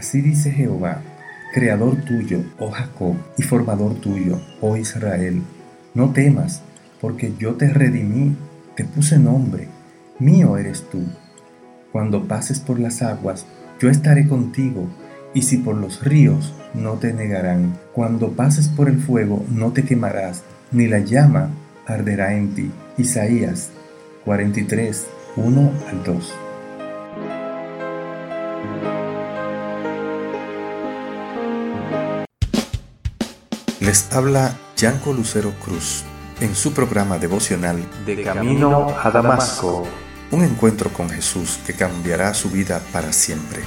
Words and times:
Así 0.00 0.22
dice 0.22 0.50
Jehová, 0.50 1.02
creador 1.52 1.96
tuyo, 2.04 2.42
oh 2.58 2.70
Jacob, 2.70 3.16
y 3.36 3.42
formador 3.42 3.94
tuyo, 3.96 4.40
oh 4.62 4.76
Israel. 4.76 5.42
No 5.92 6.10
temas, 6.10 6.62
porque 7.02 7.34
yo 7.38 7.54
te 7.54 7.68
redimí, 7.68 8.34
te 8.76 8.84
puse 8.84 9.18
nombre, 9.18 9.68
mío 10.18 10.56
eres 10.56 10.88
tú. 10.90 11.02
Cuando 11.92 12.26
pases 12.26 12.60
por 12.60 12.80
las 12.80 13.02
aguas, 13.02 13.44
yo 13.78 13.90
estaré 13.90 14.26
contigo, 14.26 14.88
y 15.34 15.42
si 15.42 15.58
por 15.58 15.76
los 15.76 16.02
ríos, 16.02 16.54
no 16.72 16.94
te 16.94 17.12
negarán. 17.12 17.78
Cuando 17.92 18.32
pases 18.32 18.68
por 18.68 18.88
el 18.88 18.98
fuego, 18.98 19.44
no 19.50 19.72
te 19.72 19.84
quemarás, 19.84 20.44
ni 20.72 20.86
la 20.86 21.00
llama 21.00 21.50
arderá 21.86 22.34
en 22.34 22.54
ti. 22.54 22.70
Isaías 22.96 23.70
43, 24.24 25.06
1 25.36 25.72
al 25.90 26.04
2. 26.04 26.49
Les 33.90 34.06
habla 34.12 34.56
Yanco 34.76 35.12
Lucero 35.12 35.52
Cruz 35.64 36.04
en 36.40 36.54
su 36.54 36.72
programa 36.72 37.18
devocional 37.18 37.84
De 38.06 38.22
Camino 38.22 38.86
a 38.96 39.10
Damasco. 39.10 39.84
Un 40.30 40.44
encuentro 40.44 40.92
con 40.92 41.10
Jesús 41.10 41.58
que 41.66 41.72
cambiará 41.72 42.32
su 42.32 42.50
vida 42.50 42.80
para 42.92 43.12
siempre. 43.12 43.62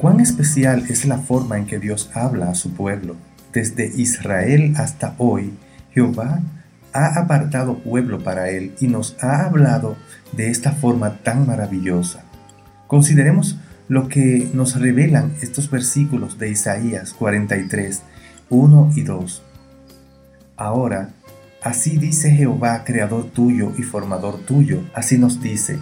Cuán 0.00 0.20
especial 0.20 0.84
es 0.88 1.04
la 1.04 1.18
forma 1.18 1.58
en 1.58 1.66
que 1.66 1.80
Dios 1.80 2.12
habla 2.14 2.50
a 2.50 2.54
su 2.54 2.74
pueblo. 2.74 3.16
Desde 3.52 3.86
Israel 3.88 4.74
hasta 4.76 5.16
hoy, 5.18 5.52
Jehová 5.90 6.38
ha 6.92 7.18
apartado 7.18 7.78
pueblo 7.78 8.18
para 8.22 8.50
él 8.50 8.74
y 8.80 8.86
nos 8.86 9.16
ha 9.22 9.44
hablado 9.44 9.96
de 10.32 10.50
esta 10.50 10.72
forma 10.72 11.18
tan 11.18 11.46
maravillosa. 11.46 12.24
Consideremos 12.86 13.58
lo 13.88 14.08
que 14.08 14.50
nos 14.52 14.78
revelan 14.78 15.32
estos 15.40 15.70
versículos 15.70 16.38
de 16.38 16.50
Isaías 16.50 17.14
43, 17.14 18.02
1 18.50 18.92
y 18.94 19.02
2. 19.02 19.42
Ahora, 20.56 21.10
así 21.62 21.96
dice 21.96 22.30
Jehová, 22.30 22.84
creador 22.84 23.26
tuyo 23.26 23.72
y 23.78 23.82
formador 23.82 24.38
tuyo. 24.40 24.82
Así 24.94 25.18
nos 25.18 25.40
dice, 25.40 25.78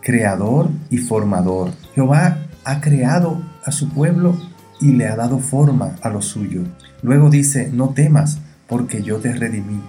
creador 0.00 0.70
y 0.90 0.98
formador. 0.98 1.72
Jehová 1.94 2.38
ha 2.64 2.80
creado 2.80 3.42
a 3.64 3.72
su 3.72 3.88
pueblo 3.90 4.36
y 4.80 4.92
le 4.92 5.08
ha 5.08 5.16
dado 5.16 5.38
forma 5.38 5.96
a 6.02 6.10
lo 6.10 6.20
suyo. 6.20 6.62
Luego 7.02 7.30
dice, 7.30 7.70
no 7.72 7.90
temas, 7.90 8.38
porque 8.66 9.02
yo 9.02 9.18
te 9.18 9.32
redimí 9.32 9.80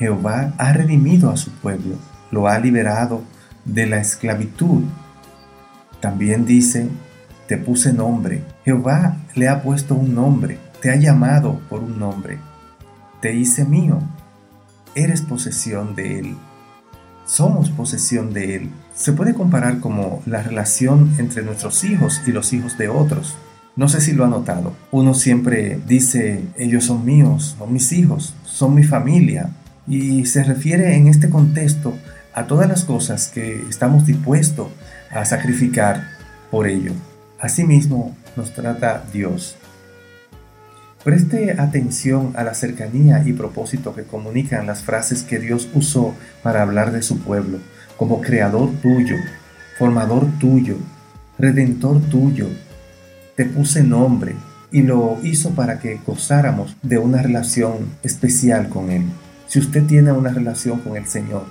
Jehová 0.00 0.54
ha 0.56 0.72
redimido 0.72 1.28
a 1.30 1.36
su 1.36 1.50
pueblo, 1.50 1.96
lo 2.30 2.48
ha 2.48 2.58
liberado 2.58 3.22
de 3.66 3.84
la 3.86 3.98
esclavitud. 3.98 4.84
También 6.00 6.46
dice, 6.46 6.88
te 7.46 7.58
puse 7.58 7.92
nombre. 7.92 8.42
Jehová 8.64 9.18
le 9.34 9.48
ha 9.48 9.62
puesto 9.62 9.94
un 9.94 10.14
nombre, 10.14 10.58
te 10.80 10.90
ha 10.90 10.96
llamado 10.96 11.60
por 11.68 11.80
un 11.82 11.98
nombre. 11.98 12.38
Te 13.20 13.34
hice 13.34 13.66
mío, 13.66 13.98
eres 14.94 15.20
posesión 15.20 15.94
de 15.94 16.20
Él. 16.20 16.36
Somos 17.26 17.68
posesión 17.68 18.32
de 18.32 18.56
Él. 18.56 18.70
Se 18.94 19.12
puede 19.12 19.34
comparar 19.34 19.80
como 19.80 20.22
la 20.24 20.42
relación 20.42 21.14
entre 21.18 21.42
nuestros 21.42 21.84
hijos 21.84 22.22
y 22.26 22.32
los 22.32 22.54
hijos 22.54 22.78
de 22.78 22.88
otros. 22.88 23.36
No 23.76 23.86
sé 23.90 24.00
si 24.00 24.12
lo 24.12 24.24
ha 24.24 24.28
notado. 24.28 24.72
Uno 24.92 25.12
siempre 25.12 25.78
dice, 25.86 26.42
ellos 26.56 26.84
son 26.84 27.04
míos, 27.04 27.54
son 27.58 27.70
mis 27.74 27.92
hijos, 27.92 28.34
son 28.44 28.74
mi 28.74 28.82
familia, 28.82 29.50
y 29.90 30.24
se 30.24 30.44
refiere 30.44 30.94
en 30.94 31.08
este 31.08 31.28
contexto 31.28 31.98
a 32.32 32.46
todas 32.46 32.68
las 32.68 32.84
cosas 32.84 33.26
que 33.26 33.60
estamos 33.68 34.06
dispuestos 34.06 34.68
a 35.10 35.24
sacrificar 35.24 36.06
por 36.48 36.68
ello. 36.68 36.92
Asimismo 37.40 38.16
nos 38.36 38.54
trata 38.54 39.04
Dios. 39.12 39.56
Preste 41.02 41.56
atención 41.58 42.34
a 42.36 42.44
la 42.44 42.54
cercanía 42.54 43.24
y 43.26 43.32
propósito 43.32 43.92
que 43.92 44.04
comunican 44.04 44.66
las 44.66 44.84
frases 44.84 45.24
que 45.24 45.40
Dios 45.40 45.68
usó 45.74 46.14
para 46.44 46.62
hablar 46.62 46.92
de 46.92 47.02
su 47.02 47.18
pueblo, 47.18 47.58
como 47.96 48.20
creador 48.20 48.70
tuyo, 48.82 49.16
formador 49.76 50.28
tuyo, 50.38 50.76
redentor 51.36 52.00
tuyo. 52.02 52.46
Te 53.34 53.44
puse 53.44 53.82
nombre 53.82 54.36
y 54.70 54.82
lo 54.82 55.18
hizo 55.24 55.50
para 55.50 55.80
que 55.80 55.98
gozáramos 56.06 56.76
de 56.82 56.98
una 56.98 57.22
relación 57.22 57.88
especial 58.04 58.68
con 58.68 58.90
Él. 58.90 59.02
Si 59.50 59.58
usted 59.58 59.84
tiene 59.84 60.12
una 60.12 60.30
relación 60.30 60.78
con 60.78 60.96
el 60.96 61.06
Señor, 61.06 61.42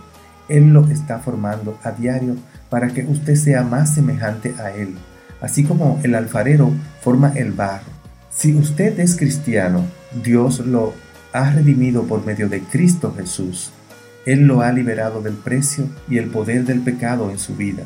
Él 0.47 0.69
lo 0.69 0.87
está 0.87 1.19
formando 1.19 1.77
a 1.83 1.91
diario 1.91 2.37
para 2.69 2.87
que 2.87 3.05
usted 3.05 3.35
sea 3.35 3.61
más 3.63 3.93
semejante 3.93 4.55
a 4.57 4.71
Él, 4.71 4.95
así 5.41 5.65
como 5.65 5.99
el 6.01 6.15
alfarero 6.15 6.71
forma 7.01 7.33
el 7.35 7.51
barro. 7.51 7.91
Si 8.31 8.55
usted 8.55 8.97
es 9.01 9.17
cristiano, 9.17 9.83
Dios 10.23 10.61
lo 10.61 10.93
ha 11.33 11.51
redimido 11.51 12.03
por 12.03 12.25
medio 12.25 12.47
de 12.47 12.61
Cristo 12.61 13.13
Jesús. 13.17 13.71
Él 14.25 14.47
lo 14.47 14.61
ha 14.61 14.71
liberado 14.71 15.21
del 15.21 15.33
precio 15.33 15.89
y 16.07 16.19
el 16.19 16.29
poder 16.29 16.63
del 16.63 16.79
pecado 16.79 17.29
en 17.29 17.37
su 17.37 17.57
vida. 17.57 17.83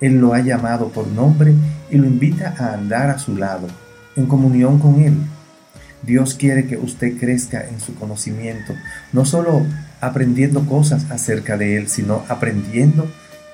Él 0.00 0.16
lo 0.18 0.32
ha 0.32 0.40
llamado 0.40 0.88
por 0.88 1.06
nombre 1.08 1.52
y 1.90 1.98
lo 1.98 2.06
invita 2.06 2.54
a 2.58 2.72
andar 2.72 3.10
a 3.10 3.18
su 3.18 3.36
lado, 3.36 3.66
en 4.16 4.24
comunión 4.24 4.78
con 4.78 5.02
Él. 5.02 5.12
Dios 6.02 6.34
quiere 6.34 6.66
que 6.66 6.76
usted 6.76 7.16
crezca 7.18 7.66
en 7.68 7.80
su 7.80 7.94
conocimiento, 7.94 8.74
no 9.12 9.24
solo 9.24 9.64
aprendiendo 10.00 10.66
cosas 10.66 11.10
acerca 11.10 11.56
de 11.56 11.76
Él, 11.76 11.88
sino 11.88 12.24
aprendiendo 12.28 13.08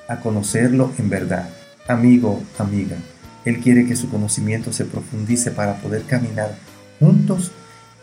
a 0.07 0.17
conocerlo 0.17 0.91
en 0.97 1.09
verdad. 1.09 1.49
Amigo, 1.87 2.41
amiga, 2.57 2.97
Él 3.45 3.59
quiere 3.59 3.85
que 3.85 3.95
su 3.95 4.09
conocimiento 4.09 4.73
se 4.73 4.85
profundice 4.85 5.51
para 5.51 5.75
poder 5.75 6.03
caminar 6.03 6.55
juntos 6.99 7.51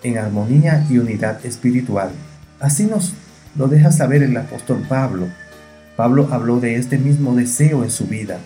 en 0.02 0.18
armonía 0.18 0.86
y 0.88 0.98
unidad 0.98 1.44
espiritual. 1.44 2.10
Así 2.60 2.84
nos 2.84 3.14
lo 3.56 3.68
deja 3.68 3.90
saber 3.90 4.22
el 4.22 4.36
apóstol 4.36 4.84
Pablo. 4.88 5.26
Pablo 5.96 6.28
habló 6.30 6.60
de 6.60 6.76
este 6.76 6.98
mismo 6.98 7.34
deseo 7.34 7.82
en 7.82 7.90
su 7.90 8.06
vida. 8.06 8.38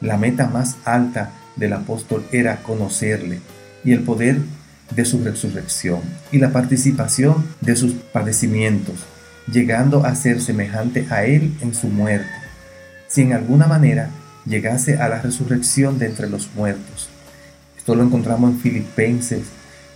La 0.00 0.16
meta 0.16 0.48
más 0.48 0.76
alta 0.84 1.30
del 1.56 1.74
apóstol 1.74 2.24
era 2.32 2.56
conocerle 2.62 3.40
y 3.84 3.92
el 3.92 4.02
poder 4.02 4.38
de 4.90 5.04
su 5.04 5.22
resurrección 5.22 6.00
y 6.30 6.38
la 6.38 6.52
participación 6.52 7.44
de 7.60 7.76
sus 7.76 7.92
padecimientos, 7.92 8.96
llegando 9.50 10.04
a 10.04 10.14
ser 10.14 10.40
semejante 10.40 11.06
a 11.10 11.24
Él 11.24 11.56
en 11.60 11.74
su 11.74 11.88
muerte, 11.88 12.30
si 13.08 13.22
en 13.22 13.32
alguna 13.32 13.66
manera 13.66 14.10
llegase 14.46 14.98
a 14.98 15.08
la 15.08 15.20
resurrección 15.20 15.98
de 15.98 16.06
entre 16.06 16.28
los 16.28 16.50
muertos. 16.54 17.08
Esto 17.76 17.94
lo 17.94 18.02
encontramos 18.02 18.50
en 18.50 18.60
Filipenses 18.60 19.42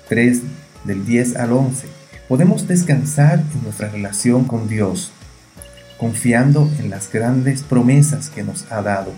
3 0.09 0.43
del 0.85 1.05
10 1.05 1.37
al 1.37 1.53
11. 1.53 1.87
Podemos 2.29 2.69
descansar 2.69 3.41
en 3.55 3.63
nuestra 3.63 3.89
relación 3.89 4.45
con 4.45 4.69
Dios, 4.69 5.13
confiando 5.99 6.71
en 6.79 6.91
las 6.91 7.11
grandes 7.11 7.63
promesas 7.63 8.31
que 8.31 8.43
nos 8.43 8.71
ha 8.71 8.83
dado. 8.83 9.13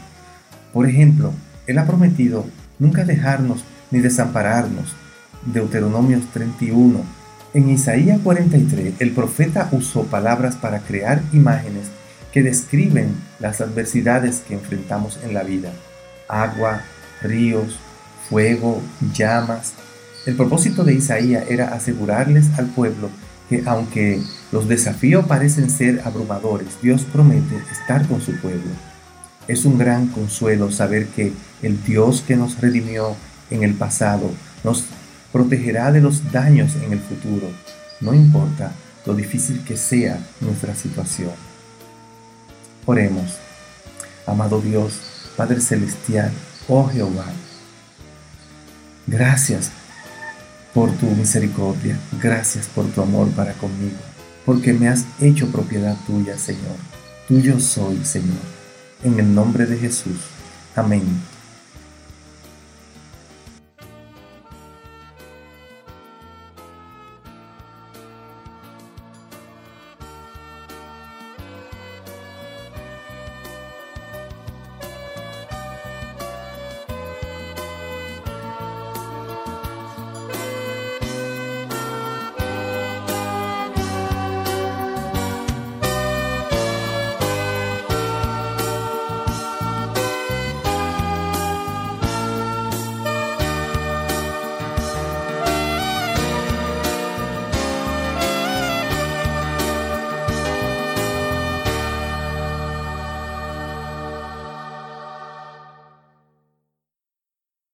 Por 0.72 0.88
ejemplo, 0.88 1.32
Él 1.66 1.78
ha 1.78 1.86
prometido 1.86 2.46
nunca 2.78 3.04
dejarnos 3.04 3.64
ni 3.90 4.00
desampararnos, 4.00 4.94
Deuteronomios 5.44 6.24
31. 6.32 7.02
En 7.54 7.70
Isaías 7.70 8.20
43, 8.22 8.94
el 8.98 9.12
profeta 9.12 9.68
usó 9.72 10.04
palabras 10.04 10.56
para 10.56 10.80
crear 10.80 11.22
imágenes 11.32 11.86
que 12.32 12.42
describen 12.42 13.14
las 13.40 13.60
adversidades 13.60 14.40
que 14.40 14.54
enfrentamos 14.54 15.18
en 15.24 15.34
la 15.34 15.42
vida. 15.42 15.72
Agua, 16.28 16.82
ríos, 17.22 17.78
fuego, 18.28 18.80
llamas. 19.14 19.72
El 20.26 20.36
propósito 20.36 20.84
de 20.84 20.94
Isaías 20.94 21.44
era 21.48 21.74
asegurarles 21.74 22.46
al 22.58 22.66
pueblo 22.66 23.10
que 23.48 23.64
aunque 23.66 24.22
los 24.52 24.68
desafíos 24.68 25.26
parecen 25.26 25.70
ser 25.70 26.02
abrumadores, 26.04 26.68
Dios 26.80 27.02
promete 27.02 27.56
estar 27.72 28.06
con 28.06 28.20
su 28.20 28.36
pueblo. 28.40 28.70
Es 29.48 29.64
un 29.64 29.76
gran 29.76 30.06
consuelo 30.06 30.70
saber 30.70 31.06
que 31.08 31.32
el 31.62 31.82
Dios 31.82 32.22
que 32.24 32.36
nos 32.36 32.60
redimió 32.60 33.16
en 33.50 33.64
el 33.64 33.74
pasado 33.74 34.30
nos 34.62 34.84
protegerá 35.32 35.92
de 35.92 36.00
los 36.00 36.32
daños 36.32 36.74
en 36.76 36.92
el 36.92 37.00
futuro. 37.00 37.48
No 38.00 38.14
importa 38.14 38.72
lo 39.06 39.14
difícil 39.14 39.64
que 39.64 39.76
sea 39.76 40.18
nuestra 40.40 40.74
situación. 40.74 41.32
Oremos. 42.86 43.38
Amado 44.26 44.60
Dios, 44.60 45.00
Padre 45.36 45.60
Celestial, 45.60 46.30
oh 46.68 46.88
Jehová, 46.88 47.26
gracias 49.06 49.70
por 50.72 50.92
tu 50.92 51.06
misericordia, 51.06 51.98
gracias 52.20 52.68
por 52.68 52.86
tu 52.86 53.02
amor 53.02 53.28
para 53.30 53.54
conmigo, 53.54 53.98
porque 54.46 54.72
me 54.72 54.88
has 54.88 55.04
hecho 55.20 55.50
propiedad 55.50 55.96
tuya, 56.06 56.38
Señor. 56.38 56.76
Tuyo 57.26 57.58
soy, 57.58 58.04
Señor. 58.04 58.38
En 59.02 59.18
el 59.18 59.34
nombre 59.34 59.66
de 59.66 59.78
Jesús. 59.78 60.18
Amén. 60.76 61.29